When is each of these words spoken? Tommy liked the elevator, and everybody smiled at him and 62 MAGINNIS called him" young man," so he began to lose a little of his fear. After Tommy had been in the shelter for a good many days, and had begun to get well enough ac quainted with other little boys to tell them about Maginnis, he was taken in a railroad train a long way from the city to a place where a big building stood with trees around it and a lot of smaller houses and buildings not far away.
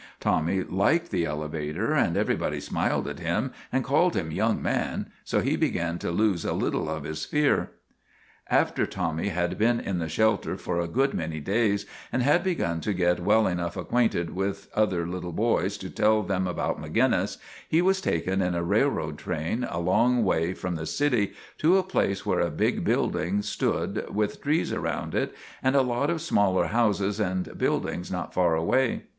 Tommy 0.19 0.63
liked 0.63 1.11
the 1.11 1.25
elevator, 1.25 1.93
and 1.93 2.17
everybody 2.17 2.59
smiled 2.59 3.07
at 3.07 3.19
him 3.19 3.53
and 3.71 3.83
62 3.83 3.83
MAGINNIS 3.83 3.87
called 3.87 4.15
him" 4.15 4.31
young 4.31 4.59
man," 4.59 5.11
so 5.23 5.41
he 5.41 5.55
began 5.55 5.99
to 5.99 6.09
lose 6.09 6.43
a 6.43 6.53
little 6.53 6.89
of 6.89 7.03
his 7.03 7.23
fear. 7.23 7.69
After 8.49 8.87
Tommy 8.87 9.27
had 9.27 9.59
been 9.59 9.79
in 9.79 9.99
the 9.99 10.09
shelter 10.09 10.57
for 10.57 10.79
a 10.79 10.87
good 10.87 11.13
many 11.13 11.39
days, 11.39 11.85
and 12.11 12.23
had 12.23 12.43
begun 12.43 12.81
to 12.81 12.93
get 12.95 13.19
well 13.19 13.45
enough 13.45 13.77
ac 13.77 13.85
quainted 13.89 14.31
with 14.33 14.69
other 14.73 15.05
little 15.05 15.33
boys 15.33 15.77
to 15.77 15.87
tell 15.91 16.23
them 16.23 16.47
about 16.47 16.81
Maginnis, 16.81 17.37
he 17.69 17.79
was 17.83 18.01
taken 18.01 18.41
in 18.41 18.55
a 18.55 18.63
railroad 18.63 19.19
train 19.19 19.63
a 19.69 19.77
long 19.77 20.23
way 20.23 20.55
from 20.55 20.77
the 20.77 20.87
city 20.87 21.33
to 21.59 21.77
a 21.77 21.83
place 21.83 22.25
where 22.25 22.39
a 22.39 22.49
big 22.49 22.83
building 22.83 23.43
stood 23.43 24.03
with 24.11 24.41
trees 24.41 24.73
around 24.73 25.13
it 25.13 25.35
and 25.61 25.75
a 25.75 25.83
lot 25.83 26.09
of 26.09 26.23
smaller 26.23 26.65
houses 26.69 27.19
and 27.19 27.55
buildings 27.55 28.11
not 28.11 28.33
far 28.33 28.55
away. 28.55 29.03